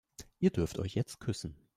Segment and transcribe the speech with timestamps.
[0.39, 1.55] Ihr dürft euch jetzt küssen.